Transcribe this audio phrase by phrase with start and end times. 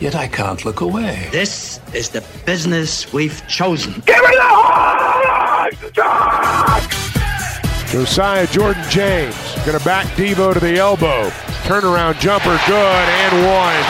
[0.00, 1.28] Yet I can't look away.
[1.32, 3.94] This is the business we've chosen.
[4.04, 5.76] Give me the Hogs!
[7.90, 11.30] Josiah Jordan James going to back Devo to the elbow.
[11.64, 13.82] Turnaround jumper, good, and one.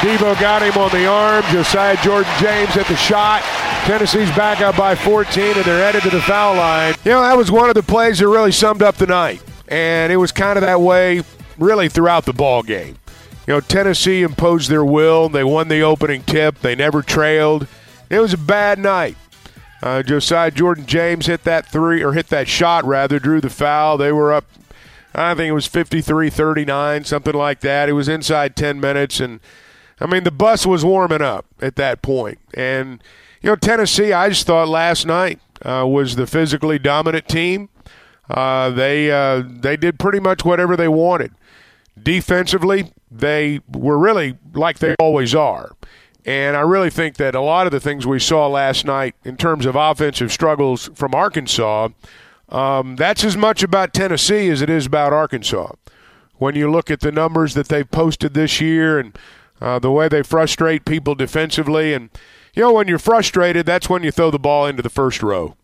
[0.00, 1.44] Devo got him on the arm.
[1.52, 3.42] Josiah Jordan James hit the shot.
[3.84, 6.94] Tennessee's back up by 14, and they're headed to the foul line.
[7.04, 9.40] You know, that was one of the plays that really summed up the night.
[9.68, 11.22] And it was kind of that way
[11.56, 12.98] really throughout the ball game.
[13.46, 15.28] You know, Tennessee imposed their will.
[15.28, 16.60] They won the opening tip.
[16.60, 17.68] They never trailed.
[18.10, 19.16] It was a bad night.
[19.82, 23.96] Uh, Josiah Jordan James hit that three, or hit that shot rather, drew the foul.
[23.98, 24.46] They were up,
[25.14, 27.88] I think it was 53 39, something like that.
[27.88, 29.20] It was inside 10 minutes.
[29.20, 29.40] And,
[30.00, 32.38] I mean, the bus was warming up at that point.
[32.54, 33.02] And,
[33.42, 37.68] you know, Tennessee, I just thought last night uh, was the physically dominant team.
[38.28, 41.32] Uh, they uh, they did pretty much whatever they wanted.
[42.00, 45.72] Defensively, they were really like they always are.
[46.26, 49.36] And I really think that a lot of the things we saw last night in
[49.36, 51.90] terms of offensive struggles from Arkansas,
[52.48, 55.72] um, that's as much about Tennessee as it is about Arkansas.
[56.38, 59.16] When you look at the numbers that they've posted this year and
[59.60, 62.10] uh, the way they frustrate people defensively, and
[62.54, 65.56] you know when you're frustrated, that's when you throw the ball into the first row.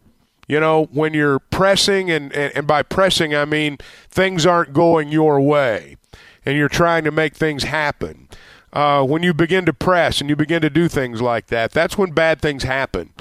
[0.53, 3.78] You know, when you're pressing, and, and, and by pressing, I mean
[4.11, 5.97] things aren't going your way
[6.44, 8.28] and you're trying to make things happen.
[8.70, 11.97] Uh, when you begin to press and you begin to do things like that, that's
[11.97, 13.14] when bad things happen.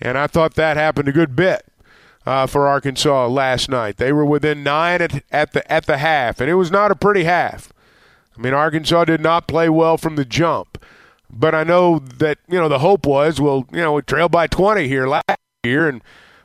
[0.00, 1.66] And I thought that happened a good bit
[2.24, 3.96] uh, for Arkansas last night.
[3.96, 6.96] They were within nine at, at the at the half, and it was not a
[6.96, 7.72] pretty half.
[8.36, 10.82] I mean, Arkansas did not play well from the jump,
[11.28, 14.46] but I know that you know the hope was, well, you know, we trailed by
[14.46, 16.02] 20 here last year, and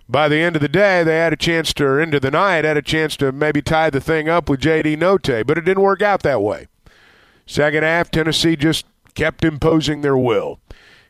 [0.08, 2.64] by the end of the day, they had a chance to, or into the night,
[2.64, 4.98] had a chance to maybe tie the thing up with J.D.
[4.98, 6.68] Notae, but it didn't work out that way.
[7.46, 10.60] Second half, Tennessee just kept imposing their will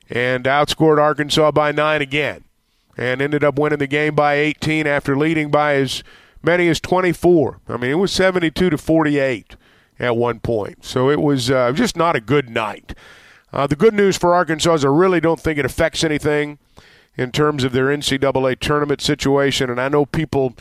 [0.09, 2.43] and outscored Arkansas by nine again
[2.97, 6.03] and ended up winning the game by 18 after leading by as
[6.43, 7.59] many as 24.
[7.67, 9.55] I mean, it was 72 to 48
[9.99, 10.85] at one point.
[10.85, 12.95] So it was uh, just not a good night.
[13.51, 16.59] Uh, the good news for Arkansas is I really don't think it affects anything
[17.17, 19.69] in terms of their NCAA tournament situation.
[19.69, 20.55] And I know people,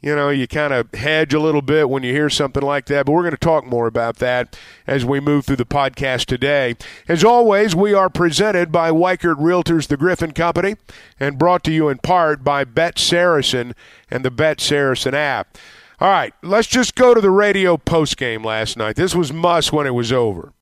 [0.00, 3.06] you know, you kind of hedge a little bit when you hear something like that,
[3.06, 6.76] but we're going to talk more about that as we move through the podcast today.
[7.08, 10.76] As always, we are presented by Weichert Realtors, the Griffin Company,
[11.18, 13.74] and brought to you in part by Bet Saracen
[14.10, 15.58] and the Bet Saracen app.
[16.00, 18.94] All right, let's just go to the radio post game last night.
[18.94, 20.52] This was Muss when it was over.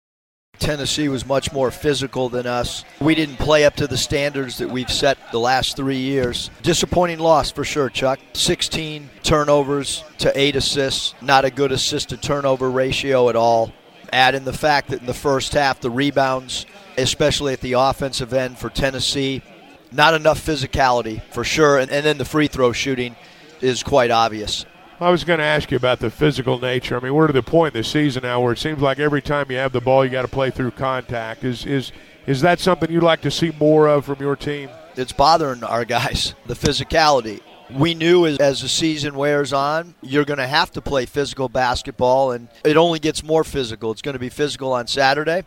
[0.59, 2.85] Tennessee was much more physical than us.
[3.01, 6.51] We didn't play up to the standards that we've set the last three years.
[6.63, 8.19] Disappointing loss for sure, Chuck.
[8.33, 11.15] 16 turnovers to 8 assists.
[11.21, 13.73] Not a good assist to turnover ratio at all.
[14.13, 18.33] Add in the fact that in the first half, the rebounds, especially at the offensive
[18.33, 19.43] end for Tennessee,
[19.93, 21.79] not enough physicality for sure.
[21.79, 23.17] And, and then the free throw shooting
[23.61, 24.65] is quite obvious.
[24.99, 26.97] I was going to ask you about the physical nature.
[26.97, 29.21] I mean, we're to the point in the season now where it seems like every
[29.21, 31.45] time you have the ball, you got to play through contact.
[31.45, 31.93] Is is
[32.27, 34.71] is that something you'd like to see more of from your team?
[34.97, 37.43] It's bothering our guys, the physicality.
[37.71, 41.51] We knew as, as the season wears on, you're going to have to play physical
[41.51, 43.91] basketball, and it only gets more physical.
[43.91, 45.45] It's going to be physical on Saturday,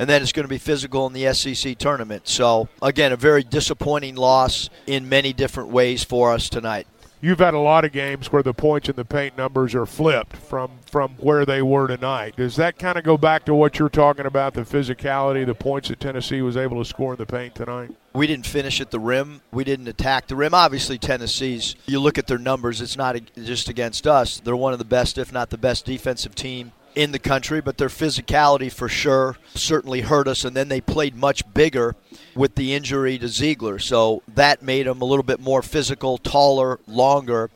[0.00, 2.26] and then it's going to be physical in the SEC tournament.
[2.26, 6.88] So, again, a very disappointing loss in many different ways for us tonight
[7.20, 10.36] you've had a lot of games where the points in the paint numbers are flipped
[10.36, 12.34] from from where they were tonight.
[12.36, 15.88] Does that kind of go back to what you're talking about, the physicality, the points
[15.88, 17.90] that Tennessee was able to score in the paint tonight?
[18.12, 19.40] We didn't finish at the rim.
[19.52, 20.52] We didn't attack the rim.
[20.52, 24.40] Obviously, Tennessee's, you look at their numbers, it's not just against us.
[24.40, 27.78] They're one of the best, if not the best, defensive team in the country, but
[27.78, 30.44] their physicality for sure certainly hurt us.
[30.44, 31.94] And then they played much bigger
[32.34, 33.80] with the injury to Zeigler.
[33.80, 37.50] So that made them a little bit more physical, taller, longer.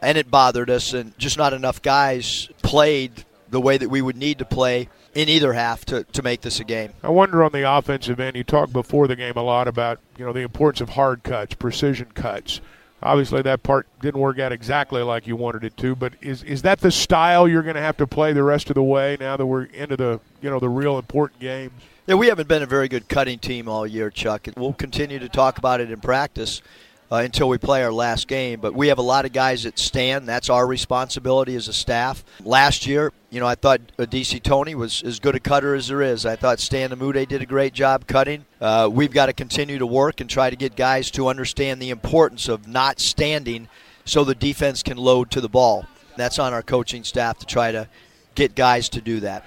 [0.00, 0.92] And it bothered us.
[0.92, 5.28] And just not enough guys played the way that we would need to play in
[5.28, 6.92] either half to, to make this a game.
[7.02, 10.26] I wonder on the offensive end, you talked before the game a lot about, you
[10.26, 12.60] know, the importance of hard cuts, precision cuts.
[13.02, 15.94] Obviously, that part didn't work out exactly like you wanted it to.
[15.94, 18.74] But is is that the style you're going to have to play the rest of
[18.74, 21.72] the way now that we're into the you know the real important games?
[22.06, 24.48] Yeah, we haven't been a very good cutting team all year, Chuck.
[24.56, 26.62] We'll continue to talk about it in practice
[27.10, 28.60] uh, until we play our last game.
[28.60, 30.28] But we have a lot of guys that stand.
[30.28, 32.24] That's our responsibility as a staff.
[32.44, 36.02] Last year, you know, I thought Au'Diese Toney was as good a cutter as there
[36.02, 36.24] is.
[36.26, 38.44] I thought Stan Umude did a great job cutting.
[38.60, 41.90] Uh, we've got to continue to work and try to get guys to understand the
[41.90, 43.68] importance of not standing
[44.04, 45.84] so the defense can load to the ball.
[46.16, 47.88] That's on our coaching staff to try to
[48.34, 49.44] get guys to do that.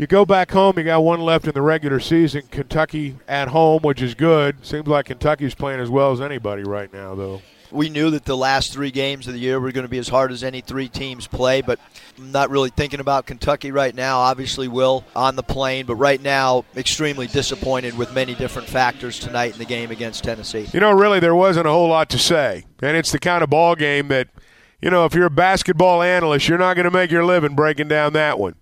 [0.00, 2.44] You go back home, you got one left in the regular season.
[2.50, 4.64] Kentucky at home, which is good.
[4.64, 7.42] Seems like Kentucky's playing as well as anybody right now, though.
[7.70, 10.08] We knew that the last three games of the year were going to be as
[10.08, 11.78] hard as any three teams play, but
[12.16, 14.20] I'm not really thinking about Kentucky right now.
[14.20, 19.52] Obviously, will on the plane, but right now, extremely disappointed with many different factors tonight
[19.52, 20.66] in the game against Tennessee.
[20.72, 23.50] You know, really, there wasn't a whole lot to say, and it's the kind of
[23.50, 24.28] ball game that,
[24.80, 27.88] you know, if you're a basketball analyst, you're not going to make your living breaking
[27.88, 28.54] down that one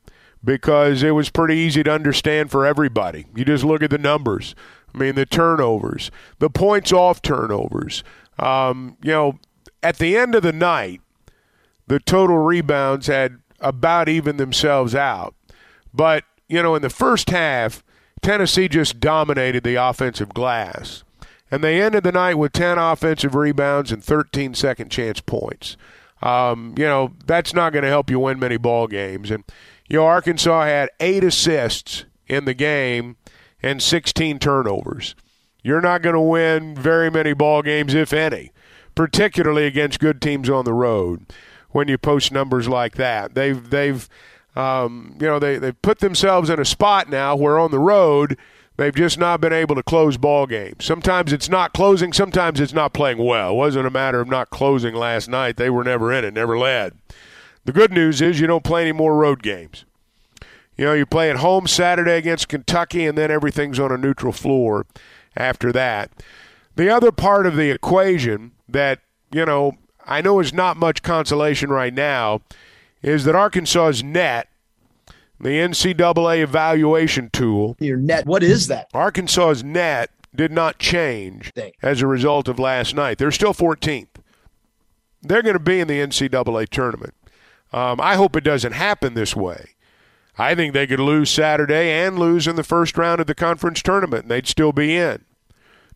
[0.45, 3.27] because it was pretty easy to understand for everybody.
[3.35, 4.55] You just look at the numbers.
[4.95, 8.03] I mean, the turnovers, the points off turnovers.
[8.39, 9.39] Um, you know,
[9.83, 11.01] at the end of the night,
[11.87, 15.35] the total rebounds had about even themselves out.
[15.93, 17.83] But, you know, in the first half,
[18.23, 21.03] Tennessee just dominated the offensive glass.
[21.51, 25.77] And they ended the night with 10 offensive rebounds and 13 second chance points.
[26.23, 29.31] Um, you know, that's not going to help you win many ball games.
[29.31, 29.45] And,
[29.89, 33.17] you know, Arkansas had eight assists in the game
[33.63, 35.15] and 16 turnovers.
[35.63, 38.53] You're not going to win very many ball games, if any,
[38.95, 41.27] particularly against good teams on the road.
[41.71, 44.09] When you post numbers like that, they've they've
[44.57, 48.39] um, you know they they've put themselves in a spot now where on the road
[48.79, 50.87] they've just not been able to close ball games.
[50.87, 53.51] Sometimes it's not closing, sometimes it's not playing well.
[53.51, 56.57] It wasn't a matter of not closing last night; they were never in it, never
[56.57, 56.95] led.
[57.65, 59.85] The good news is you don't play any more road games.
[60.77, 64.33] You know, you play at home Saturday against Kentucky, and then everything's on a neutral
[64.33, 64.87] floor
[65.37, 66.11] after that.
[66.77, 69.01] The other part of the equation that,
[69.33, 69.73] you know,
[70.07, 72.41] I know is not much consolation right now
[73.03, 74.49] is that Arkansas's net,
[75.41, 77.77] the NCAA evaluation tool.
[77.81, 78.89] Your net, what is that?
[78.95, 81.53] Arkansas's net did not change
[81.83, 83.19] as a result of last night.
[83.19, 84.07] They're still 14th.
[85.23, 87.15] They're going to be in the NCAA tournament.
[87.73, 89.71] Um, I hope it doesn't happen this way.
[90.39, 93.83] I think they could lose Saturday and lose in the first round of the conference
[93.83, 95.25] tournament, and they'd still be in.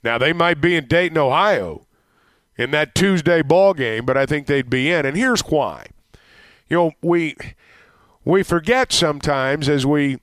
[0.03, 1.87] Now they might be in Dayton, Ohio,
[2.57, 5.07] in that Tuesday ball game, but I think they'd be in.
[5.07, 5.87] And here's why.
[6.69, 7.37] You know, we
[8.25, 10.19] we forget sometimes as we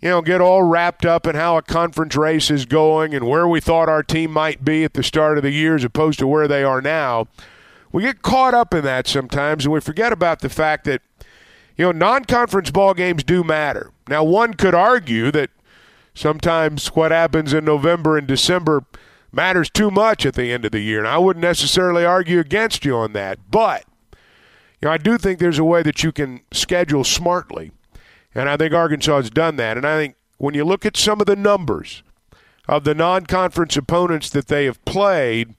[0.00, 3.48] you know get all wrapped up in how a conference race is going and where
[3.48, 6.26] we thought our team might be at the start of the year as opposed to
[6.26, 7.28] where they are now.
[7.94, 11.00] We get caught up in that sometimes and we forget about the fact that
[11.76, 13.92] you know, non-conference ball games do matter.
[14.08, 15.50] Now, one could argue that
[16.12, 18.84] sometimes what happens in November and December
[19.30, 22.84] matters too much at the end of the year, and I wouldn't necessarily argue against
[22.84, 23.38] you on that.
[23.48, 23.84] But
[24.82, 27.70] you know, I do think there's a way that you can schedule smartly,
[28.34, 29.76] and I think Arkansas has done that.
[29.76, 32.02] And I think when you look at some of the numbers
[32.66, 35.54] of the non-conference opponents that they have played,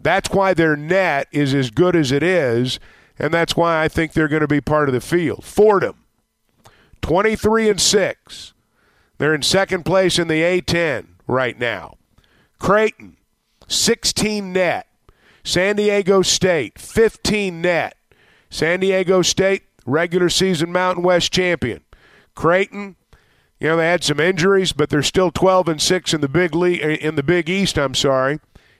[0.00, 2.78] that's why their net is as good as it is
[3.18, 5.44] and that's why I think they're going to be part of the field.
[5.44, 6.04] Fordham,
[7.02, 8.52] 23 and 6.
[9.18, 11.96] They're in second place in the A10 right now.
[12.58, 13.16] Creighton,
[13.66, 14.86] 16 net.
[15.42, 17.96] San Diego State, 15 net.
[18.50, 21.82] San Diego State, regular season Mountain West champion.
[22.34, 22.96] Creighton,
[23.58, 26.54] you know, they had some injuries, but they're still 12 and 6 in the big
[26.54, 28.38] league, in the Big East, I'm sorry,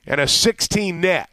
[0.08, 1.28] and a 16 net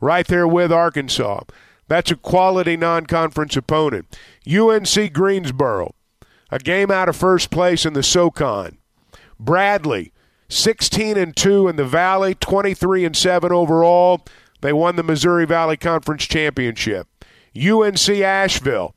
[0.00, 1.42] right there with Arkansas.
[1.88, 4.16] That's a quality non conference opponent.
[4.50, 5.94] UNC Greensboro,
[6.50, 8.78] a game out of first place in the SOCON.
[9.38, 10.12] Bradley,
[10.48, 14.24] 16 and 2 in the Valley, 23 and 7 overall.
[14.60, 17.08] They won the Missouri Valley Conference Championship.
[17.56, 18.94] UNC Asheville,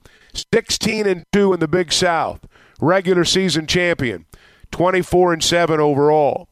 [0.53, 2.45] 16 and 2 in the Big South,
[2.79, 4.25] regular season champion,
[4.71, 6.47] 24 and 7 overall.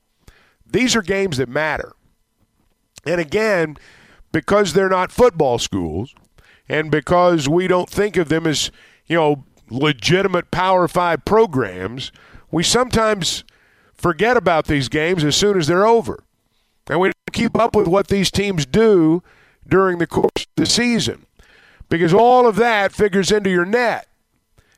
[0.66, 1.94] These are games that matter.
[3.06, 3.78] And again,
[4.32, 6.14] because they're not football schools,
[6.70, 8.72] and because we don't think of them as,
[9.08, 12.12] you know, legitimate Power 5 programs,
[12.52, 13.44] we sometimes
[13.94, 16.24] forget about these games as soon as they're over.
[16.88, 19.24] And we don't keep up with what these teams do
[19.68, 21.26] during the course of the season
[21.90, 24.08] because all of that figures into your net.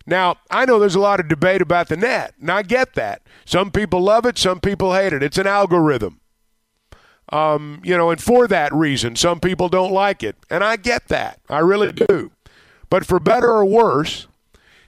[0.06, 3.22] Now, I know there's a lot of debate about the net, and I get that.
[3.46, 5.24] Some people love it, some people hate it.
[5.24, 6.20] It's an algorithm.
[7.32, 10.36] Um, you know, and for that reason, some people don't like it.
[10.50, 11.40] And I get that.
[11.50, 12.32] I really do.
[12.90, 14.28] But for better or worse,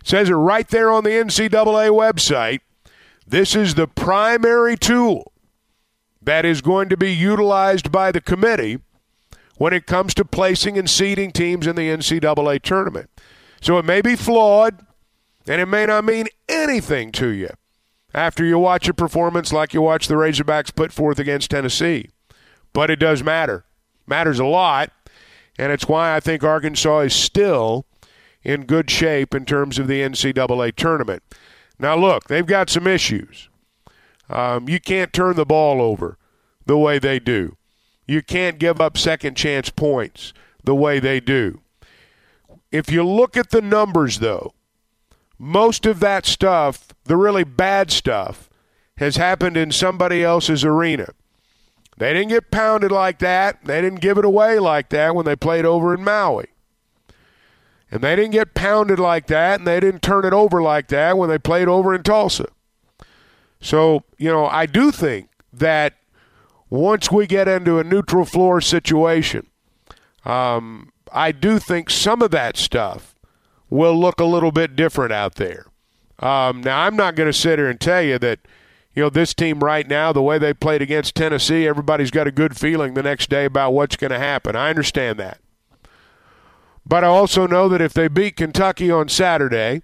[0.03, 2.59] says it right there on the NCAA website
[3.27, 5.31] This is the primary tool
[6.21, 8.79] that is going to be utilized by the committee
[9.57, 13.09] when it comes to placing and seeding teams in the NCAA tournament.
[13.61, 14.85] So it may be flawed,
[15.47, 17.49] and it may not mean anything to you
[18.13, 22.09] after you watch a performance like you watch the Razorbacks put forth against Tennessee.
[22.75, 23.63] But it does matter.
[24.05, 24.91] Matters a lot,
[25.57, 27.85] and it's why I think Arkansas is still
[28.43, 31.23] in good shape in terms of the NCAA tournament.
[31.79, 33.47] Now, look, they've got some issues.
[34.29, 36.17] Um, you can't turn the ball over
[36.65, 37.55] the way they do.
[38.07, 41.61] You can't give up second chance points the way they do.
[42.73, 44.53] If you look at the numbers, though,
[45.39, 48.49] most of that stuff, the really bad stuff,
[48.97, 51.13] has happened in somebody else's arena.
[51.97, 53.63] They didn't get pounded like that.
[53.63, 56.47] They didn't give it away like that when they played over in Maui.
[57.89, 61.17] And they didn't get pounded like that, and they didn't turn it over like that
[61.17, 62.47] when they played over in Tulsa.
[63.61, 65.93] So, you know, I do think that
[66.69, 69.47] once we get into a neutral floor situation,
[70.25, 73.15] um, I do think some of that stuff
[73.69, 75.67] will look a little bit different out there.
[76.19, 78.39] Um, now, I'm not going to sit here and tell you that,
[78.95, 82.31] you know, this team right now, the way they played against Tennessee, everybody's got a
[82.31, 84.55] good feeling the next day about what's going to happen.
[84.55, 85.39] I understand that.
[86.85, 89.81] But I also know that if they beat Kentucky on Saturday,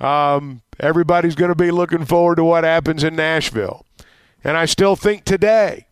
[0.00, 3.84] um, everybody's going to be looking forward to what happens in Nashville.
[4.44, 5.86] And I still think today,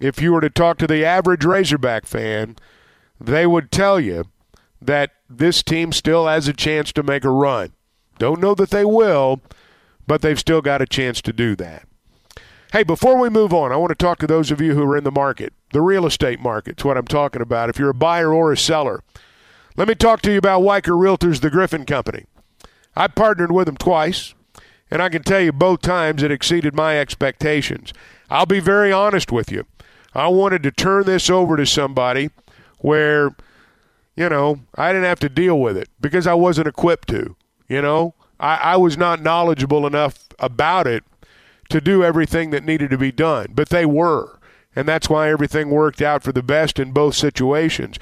[0.00, 2.56] if you were to talk to the average Razorback fan,
[3.18, 4.24] they would tell you
[4.82, 7.72] that this team still has a chance to make a run.
[8.18, 9.40] Don't know that they will,
[10.10, 11.86] but they've still got a chance to do that.
[12.72, 14.96] Hey, before we move on, I want to talk to those of you who are
[14.96, 15.52] in the market.
[15.72, 17.70] The real estate market's what I'm talking about.
[17.70, 19.04] If you're a buyer or a seller,
[19.76, 22.24] let me talk to you about Weichert Realtors, the Griffin Company.
[22.96, 24.34] I partnered with them twice,
[24.90, 27.92] and I can tell you both times it exceeded my expectations.
[28.28, 29.64] I'll be very honest with you.
[30.12, 32.30] I wanted to turn this over to somebody
[32.78, 33.30] where,
[34.16, 37.36] you know, I didn't have to deal with it because I wasn't equipped to.
[37.68, 41.04] You know, I, I was not knowledgeable enough about it
[41.68, 44.38] to do everything that needed to be done, but they were.
[44.74, 47.96] And that's why everything worked out for the best in both situations.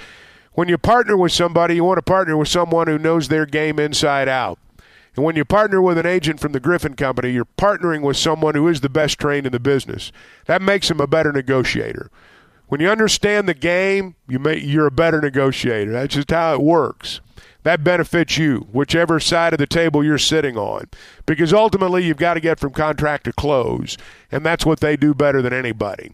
[0.52, 3.78] When you partner with somebody, you want to partner with someone who knows their game
[3.78, 4.58] inside out.
[5.14, 8.54] And when you partner with an agent from the Griffin Company, you're partnering with someone
[8.54, 10.12] who is the best trained in the business.
[10.46, 12.10] That makes him a better negotiator.
[12.68, 15.90] When you understand the game, you may, you're a better negotiator.
[15.90, 17.20] That's just how it works.
[17.64, 20.86] That benefits you, whichever side of the table you're sitting on.
[21.26, 23.96] Because ultimately, you've got to get from contract to close.
[24.30, 26.12] And that's what they do better than anybody.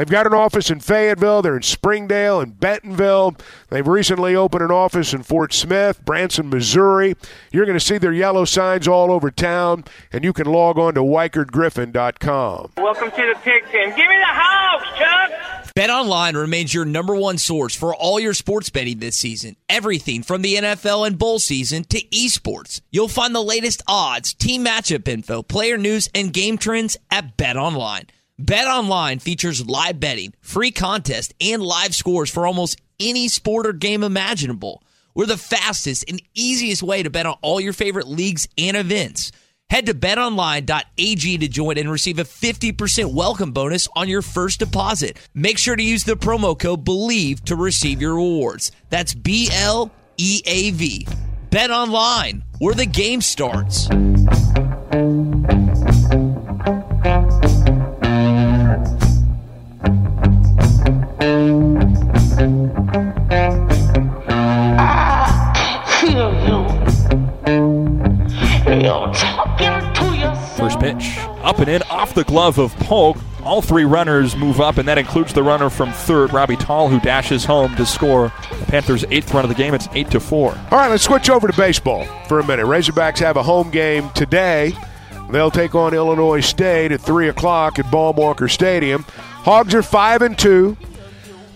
[0.00, 3.36] They've got an office in Fayetteville, they're in Springdale and Bentonville.
[3.68, 7.16] They've recently opened an office in Fort Smith, Branson, Missouri.
[7.52, 10.94] You're going to see their yellow signs all over town, and you can log on
[10.94, 12.72] to WeichertGriffin.com.
[12.78, 13.88] Welcome to the pig pen.
[13.90, 15.74] Give me the house, Chuck!
[15.76, 19.56] BetOnline remains your number one source for all your sports betting this season.
[19.68, 22.80] Everything from the NFL and bowl season to esports.
[22.90, 28.08] You'll find the latest odds, team matchup info, player news, and game trends at BetOnline.
[28.40, 34.02] BetOnline features live betting, free contests, and live scores for almost any sport or game
[34.02, 34.82] imaginable.
[35.14, 39.30] We're the fastest and easiest way to bet on all your favorite leagues and events.
[39.68, 45.18] Head to betonline.ag to join and receive a 50% welcome bonus on your first deposit.
[45.34, 48.72] Make sure to use the promo code BLEAV to receive your rewards.
[48.88, 51.06] That's B L E A V.
[51.50, 53.88] Bet online, where the game starts.
[70.56, 73.16] First pitch, up and in, off the glove of Polk.
[73.42, 77.00] All three runners move up, and that includes the runner from third, Robbie Tall, who
[77.00, 79.72] dashes home to score the Panthers' eighth run of the game.
[79.72, 80.52] It's eight to four.
[80.70, 82.66] All right, let's switch over to baseball for a minute.
[82.66, 84.76] Razorbacks have a home game today.
[85.30, 89.04] They'll take on Illinois State at three o'clock at Baum-Walker Stadium.
[89.04, 90.76] Hogs are five and two.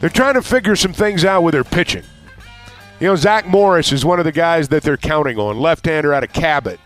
[0.00, 2.04] They're trying to figure some things out with their pitching.
[3.00, 6.24] You know, Zach Morris is one of the guys that they're counting on, left-hander out
[6.24, 6.78] of Cabot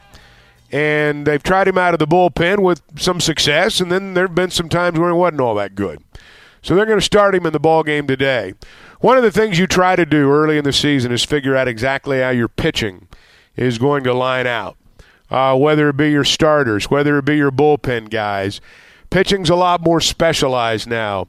[0.70, 4.34] and they've tried him out of the bullpen with some success, and then there have
[4.34, 6.02] been some times where he wasn't all that good.
[6.62, 8.54] So they're going to start him in the ball game today.
[9.00, 11.68] One of the things you try to do early in the season is figure out
[11.68, 13.08] exactly how your pitching
[13.56, 14.76] is going to line out,
[15.30, 18.60] uh, whether it be your starters, whether it be your bullpen guys.
[19.08, 21.28] Pitching's a lot more specialized now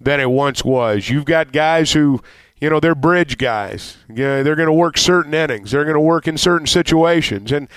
[0.00, 1.08] than it once was.
[1.08, 2.20] You've got guys who
[2.60, 3.98] you know, they're bridge guys.
[4.08, 5.70] You know, they're going to work certain innings.
[5.70, 7.68] They're going to work in certain situations, and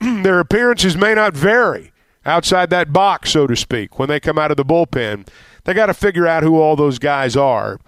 [0.24, 1.92] their appearances may not vary
[2.24, 5.26] outside that box, so to speak, when they come out of the bullpen.
[5.64, 7.78] They got to figure out who all those guys are.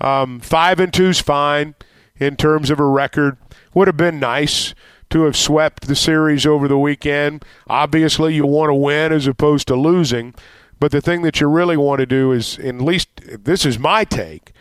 [0.00, 1.74] Um, five and two's fine
[2.18, 3.36] in terms of a record.
[3.74, 4.74] Would have been nice
[5.10, 7.44] to have swept the series over the weekend.
[7.68, 10.34] Obviously, you want to win as opposed to losing.
[10.78, 13.08] But the thing that you really want to do is, at least
[13.44, 14.52] this is my take,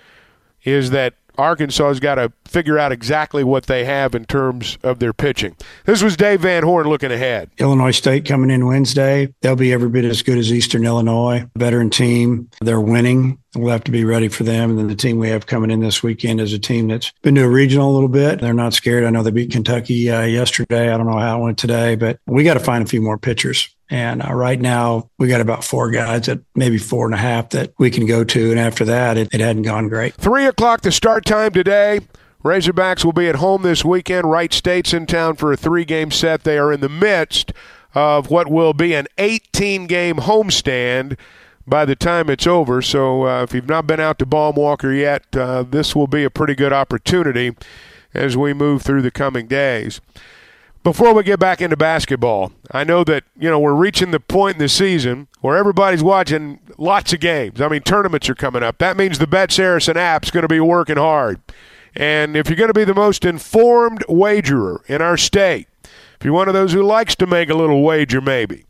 [0.64, 5.00] is that Arkansas has got to figure out exactly what they have in terms of
[5.00, 5.56] their pitching.
[5.86, 7.50] This was Dave Van Horn looking ahead.
[7.58, 9.34] Illinois State coming in Wednesday.
[9.42, 11.46] They'll be every bit as good as Eastern Illinois.
[11.58, 12.50] Veteran team.
[12.62, 13.38] They're winning.
[13.56, 14.72] We'll have to be ready for them.
[14.72, 17.36] And then the team we have coming in this weekend is a team that's been
[17.36, 18.42] to a regional a little bit.
[18.42, 19.04] They're not scared.
[19.04, 20.92] I know they beat Kentucky uh, yesterday.
[20.92, 23.18] I don't know how it went today, but we got to find a few more
[23.18, 23.75] pitchers.
[23.90, 27.50] And uh, right now, we got about four guys at maybe four and a half
[27.50, 28.52] that we can go to.
[28.52, 30.16] And after that, it, it hadn't gone great.
[30.16, 32.00] Three o'clock the start time today.
[32.44, 34.30] Razorbacks will be at home this weekend.
[34.30, 36.44] Wright State's in town for a three game set.
[36.44, 37.54] They are in the midst
[37.94, 41.18] of what will be an 18 game homestand
[41.68, 42.82] by the time it's over.
[42.82, 46.30] So uh, if you've not been out to Baum-Walker yet, uh, this will be a
[46.30, 47.56] pretty good opportunity
[48.14, 50.02] as we move through the coming days.
[50.86, 54.58] Before we get back into basketball, I know that you know we're reaching the point
[54.58, 57.60] in the season where everybody's watching lots of games.
[57.60, 58.78] I mean, tournaments are coming up.
[58.78, 61.42] That means the Bet Saracen app's going to be working hard.
[61.96, 66.36] And if you're going to be the most informed wagerer in our state, if you're
[66.36, 68.66] one of those who likes to make a little wager, maybe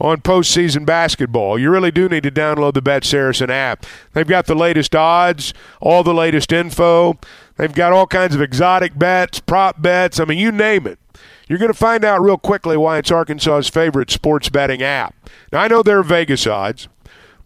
[0.00, 1.58] on postseason basketball.
[1.58, 3.84] You really do need to download the Bet Saracen app.
[4.12, 7.18] They've got the latest odds, all the latest info.
[7.56, 10.20] They've got all kinds of exotic bets, prop bets.
[10.20, 11.00] I mean, you name it.
[11.48, 15.14] You're going to find out real quickly why it's Arkansas's favorite sports betting app.
[15.52, 16.88] Now, I know there are Vegas odds,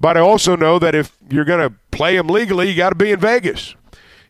[0.01, 2.97] but I also know that if you're going to play them legally, you got to
[2.97, 3.77] be in Vegas.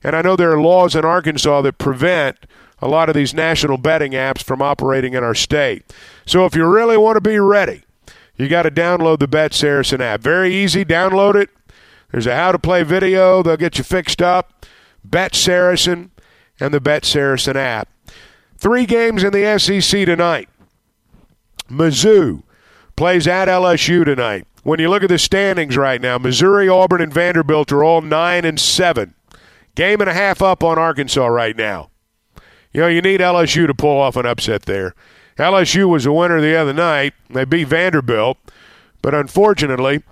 [0.05, 2.37] And I know there are laws in Arkansas that prevent
[2.81, 5.91] a lot of these national betting apps from operating in our state.
[6.27, 7.85] So if you really want to be ready,
[8.37, 10.21] you got to download the Bet Saracen app.
[10.21, 11.51] Very easy, download it.
[12.11, 14.67] There's a how to play video, they'll get you fixed up.
[15.05, 16.11] Bet Saracen
[16.61, 17.89] and the Bet Saracen app.
[18.63, 20.49] Three games in the SEC tonight.
[21.69, 22.45] Mizzou
[22.95, 24.47] plays at LSU tonight.
[24.63, 28.45] When you look at the standings right now, Missouri, Auburn, and Vanderbilt are all nine
[28.45, 29.15] and seven.
[29.75, 31.91] Game and a half up on Arkansas right now.
[32.73, 34.95] You know, you need LSU to pull off an upset there.
[35.39, 37.15] LSU was a winner the other night.
[37.31, 38.39] They beat Vanderbilt,
[39.03, 40.05] but unfortunately,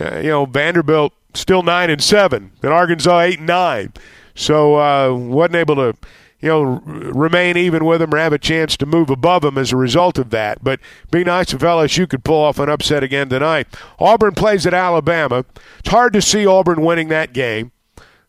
[0.00, 3.92] uh, you know Vanderbilt still nine and seven, and Arkansas eight and nine.
[4.34, 5.94] So uh, wasn't able to
[6.40, 9.72] you know, remain even with them or have a chance to move above them as
[9.72, 10.64] a result of that.
[10.64, 13.66] But be nice if LSU could pull off an upset again tonight.
[13.98, 15.44] Auburn plays at Alabama.
[15.80, 17.72] It's hard to see Auburn winning that game.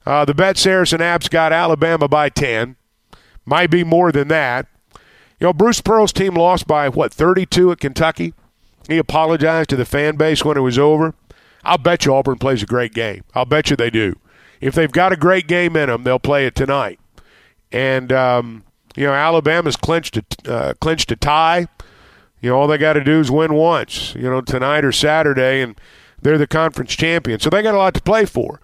[0.05, 2.75] Uh, the Bet Saracen apps got Alabama by 10.
[3.45, 4.67] Might be more than that.
[5.39, 8.33] You know, Bruce Pearl's team lost by, what, 32 at Kentucky?
[8.89, 11.13] He apologized to the fan base when it was over.
[11.63, 13.23] I'll bet you Auburn plays a great game.
[13.33, 14.15] I'll bet you they do.
[14.59, 16.99] If they've got a great game in them, they'll play it tonight
[17.71, 18.63] and um,
[18.95, 21.67] you know Alabama's clinched a uh, clinched a tie.
[22.41, 24.15] You know all they got to do is win once.
[24.15, 25.79] You know tonight or Saturday, and
[26.21, 27.39] they're the conference champion.
[27.39, 28.61] So they got a lot to play for,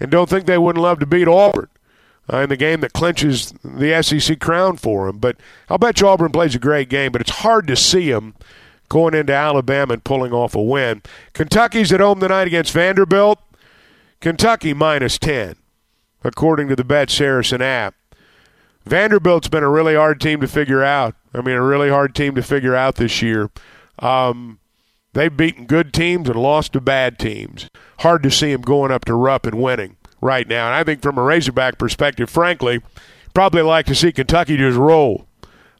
[0.00, 1.68] and don't think they wouldn't love to beat Auburn
[2.32, 5.18] uh, in the game that clinches the SEC crown for them.
[5.18, 5.36] But
[5.68, 8.34] I'll bet you Auburn plays a great game, but it's hard to see them
[8.88, 11.02] going into Alabama and pulling off a win.
[11.32, 13.40] Kentucky's at home tonight against Vanderbilt.
[14.20, 15.56] Kentucky minus ten,
[16.24, 17.94] according to the Bet Saracen app.
[18.86, 21.16] Vanderbilt's been a really hard team to figure out.
[21.34, 23.50] I mean, a really hard team to figure out this year.
[23.98, 24.60] Um,
[25.12, 27.68] they've beaten good teams and lost to bad teams.
[27.98, 30.66] Hard to see them going up to Rupp and winning right now.
[30.66, 32.80] And I think from a Razorback perspective, frankly,
[33.34, 35.26] probably like to see Kentucky just roll.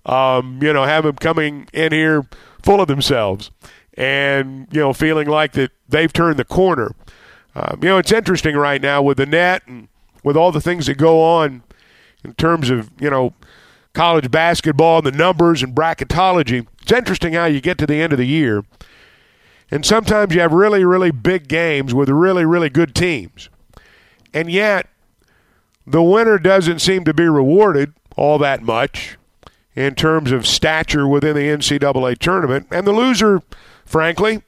[0.04, 2.26] Um, you know, have them coming in here
[2.62, 3.50] full of themselves
[3.94, 6.94] and, you know, feeling like that they've turned the corner.
[7.54, 9.88] Um, you know, it's interesting right now with the net and
[10.22, 11.62] with all the things that go on
[12.26, 13.32] in terms of, you know,
[13.94, 16.66] college basketball and the numbers and bracketology.
[16.82, 18.64] It's interesting how you get to the end of the year.
[19.70, 23.48] And sometimes you have really, really big games with really, really good teams.
[24.32, 24.88] And yet,
[25.86, 29.16] the winner doesn't seem to be rewarded all that much
[29.74, 32.66] in terms of stature within the NCAA tournament.
[32.70, 33.42] And the loser,
[33.84, 34.42] frankly,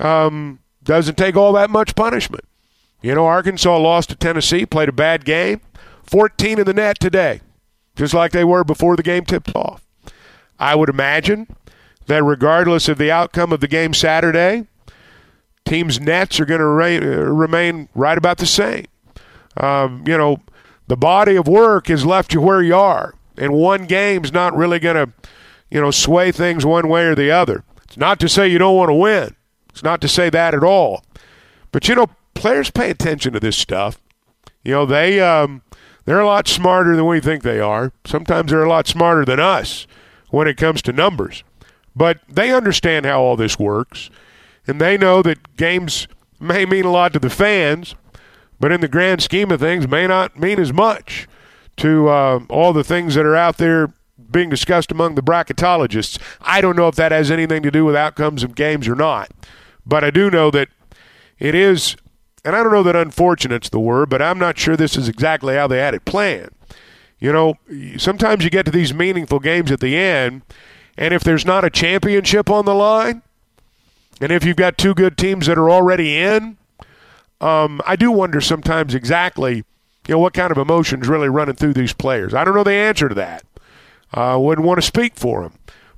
[0.00, 2.44] um, doesn't take all that much punishment.
[3.02, 5.60] You know, Arkansas lost to Tennessee, played a bad game.
[6.12, 7.40] 14 in the net today,
[7.96, 9.82] just like they were before the game tipped off.
[10.58, 11.46] I would imagine
[12.06, 14.66] that regardless of the outcome of the game Saturday,
[15.64, 18.84] teams' nets are going to remain right about the same.
[19.56, 20.42] Um, you know,
[20.86, 24.80] the body of work has left you where you are, and one game's not really
[24.80, 25.10] going to,
[25.70, 27.64] you know, sway things one way or the other.
[27.84, 29.34] It's not to say you don't want to win.
[29.70, 31.06] It's not to say that at all.
[31.70, 33.98] But, you know, players pay attention to this stuff.
[34.62, 35.62] You know, they um,
[36.04, 37.92] they're a lot smarter than we think they are.
[38.04, 39.86] Sometimes they're a lot smarter than us
[40.30, 41.44] when it comes to numbers.
[41.94, 44.10] But they understand how all this works,
[44.66, 46.08] and they know that games
[46.40, 47.94] may mean a lot to the fans,
[48.58, 51.28] but in the grand scheme of things, may not mean as much
[51.76, 53.92] to uh, all the things that are out there
[54.30, 56.18] being discussed among the bracketologists.
[56.40, 59.30] I don't know if that has anything to do with outcomes of games or not,
[59.84, 60.68] but I do know that
[61.38, 61.96] it is,
[62.44, 65.54] and I don't know that unfortunate's the word, but I'm not sure this is exactly
[65.54, 66.50] how they had it planned.
[67.20, 67.54] You know,
[67.98, 70.42] sometimes you get to these meaningful games at the end,
[70.98, 73.22] and if there's not a championship on the line,
[74.20, 76.56] and if you've got two good teams that are already in,
[77.40, 79.64] um, I do wonder sometimes exactly, you
[80.08, 82.34] know, what kind of emotions really running through these players.
[82.34, 83.44] I don't know the answer to that.
[84.12, 85.54] I uh, wouldn't want to speak for them,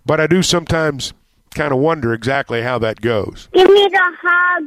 [0.07, 1.14] but I do sometimes
[1.54, 3.48] kind of wonder exactly how that goes.
[3.52, 4.64] Give me the hug.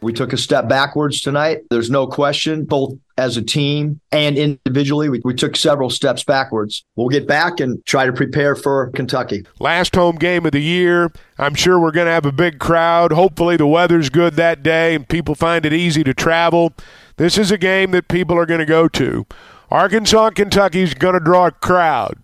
[0.00, 1.62] We took a step backwards tonight.
[1.70, 5.08] There's no question, both as a team and individually.
[5.08, 6.84] We, we took several steps backwards.
[6.96, 9.44] We'll get back and try to prepare for Kentucky.
[9.58, 11.10] Last home game of the year.
[11.38, 13.12] I'm sure we're going to have a big crowd.
[13.12, 16.72] Hopefully, the weather's good that day and people find it easy to travel.
[17.16, 19.26] This is a game that people are going to go to.
[19.70, 22.16] Arkansas and Kentucky's going to draw a crowd.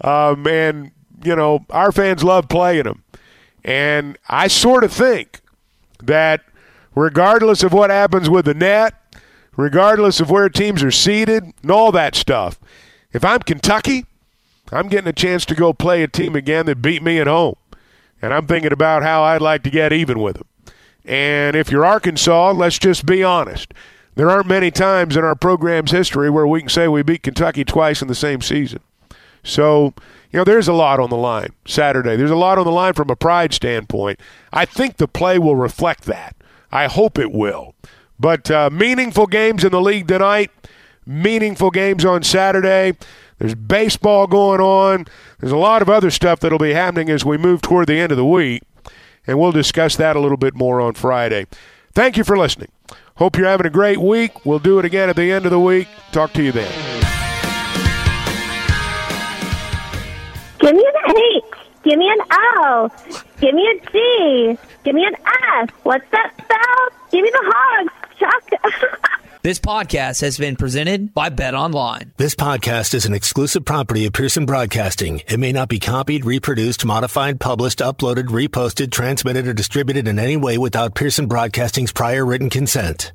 [0.00, 0.90] Um, and,
[1.22, 3.04] you know, our fans love playing them.
[3.64, 5.40] And I sort of think
[6.02, 6.42] that
[6.94, 8.94] regardless of what happens with the net,
[9.56, 12.58] regardless of where teams are seated and all that stuff.
[13.12, 14.06] If I'm Kentucky,
[14.70, 17.56] I'm getting a chance to go play a team again that beat me at home.
[18.22, 20.46] And I'm thinking about how I'd like to get even with them.
[21.04, 23.74] And if you're Arkansas, let's just be honest.
[24.14, 27.64] There aren't many times in our program's history where we can say we beat Kentucky
[27.64, 28.80] twice in the same season.
[29.42, 29.94] So,
[30.30, 32.16] you know, there's a lot on the line Saturday.
[32.16, 34.20] There's a lot on the line from a pride standpoint.
[34.52, 36.36] I think the play will reflect that.
[36.72, 37.74] I hope it will.
[38.18, 40.50] But uh, meaningful games in the league tonight,
[41.04, 42.96] meaningful games on Saturday.
[43.38, 45.06] There's baseball going on.
[45.40, 48.12] There's a lot of other stuff that'll be happening as we move toward the end
[48.12, 48.62] of the week.
[49.26, 51.46] And we'll discuss that a little bit more on Friday.
[51.94, 52.70] Thank you for listening.
[53.16, 54.46] Hope you're having a great week.
[54.46, 55.88] We'll do it again at the end of the week.
[56.12, 56.70] Talk to you then.
[60.60, 61.44] Give me an H.
[61.82, 62.90] Give me an O.
[63.40, 64.58] Give me a G.
[64.84, 65.68] Give me an S.
[65.82, 67.00] What's that spell?
[67.10, 69.08] Give me the Hogs, Chuck.
[69.42, 72.12] This podcast has been presented by Bet Online.
[72.16, 75.20] This podcast is an exclusive property of Pearson Broadcasting.
[75.26, 80.36] It may not be copied, reproduced, modified, published, uploaded, reposted, transmitted, or distributed in any
[80.36, 83.12] way without Pearson Broadcasting's prior written consent.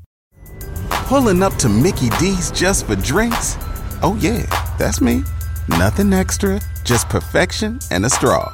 [0.89, 3.55] Pulling up to Mickey D's just for drinks?
[4.03, 4.43] Oh, yeah,
[4.77, 5.23] that's me.
[5.69, 8.53] Nothing extra, just perfection and a straw.